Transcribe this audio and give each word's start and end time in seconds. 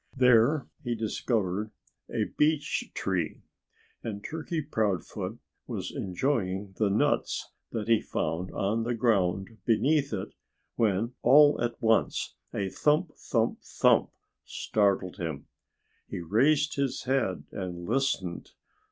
There 0.17 0.67
he 0.83 0.95
discovered 0.95 1.69
a 2.09 2.23
beech 2.35 2.89
tree. 2.95 3.43
And 4.01 4.23
Turkey 4.23 4.59
Proudfoot 4.63 5.37
was 5.67 5.91
enjoying 5.95 6.73
the 6.79 6.89
nuts 6.89 7.51
that 7.71 7.87
he 7.87 8.01
found 8.01 8.49
on 8.49 8.81
the 8.81 8.95
ground 8.95 9.59
beneath 9.63 10.11
it 10.11 10.29
when 10.75 11.13
all 11.21 11.61
at 11.63 11.79
once 11.79 12.33
a 12.51 12.67
thump 12.69 13.11
thump 13.15 13.61
thump 13.61 14.09
startled 14.43 15.17
him. 15.17 15.45
He 16.07 16.19
raised 16.19 16.77
his 16.77 17.03
head 17.03 17.43
and 17.51 17.85
listened. 17.87 18.53